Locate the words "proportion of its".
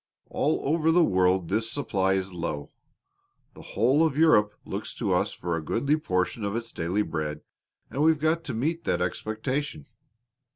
5.95-6.71